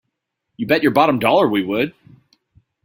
[0.57, 1.93] You bet your bottom dollar we would!